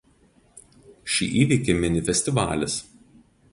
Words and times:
Šį 1.17 1.27
įvykį 1.43 1.77
mini 1.83 2.03
festivalis. 2.11 2.81